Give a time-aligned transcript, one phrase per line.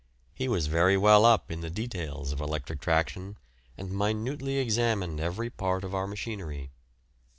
[0.33, 3.37] He was very well up in the details of electric traction,
[3.77, 6.71] and minutely examined every part of our machinery.